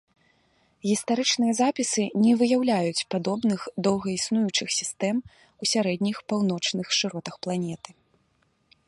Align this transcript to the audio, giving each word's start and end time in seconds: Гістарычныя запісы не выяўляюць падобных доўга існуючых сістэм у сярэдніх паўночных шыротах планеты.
Гістарычныя 0.89 1.51
запісы 1.61 2.03
не 2.23 2.31
выяўляюць 2.39 3.05
падобных 3.15 3.61
доўга 3.89 4.07
існуючых 4.17 4.67
сістэм 4.79 5.15
у 5.35 5.63
сярэдніх 5.73 6.17
паўночных 6.35 6.87
шыротах 7.01 7.35
планеты. 7.47 7.89